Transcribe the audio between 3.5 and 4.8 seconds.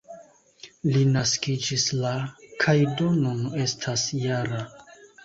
estas -jara.